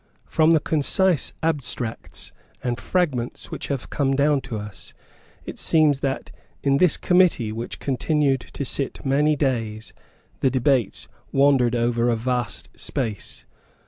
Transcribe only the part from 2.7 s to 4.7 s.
fragments which have come down to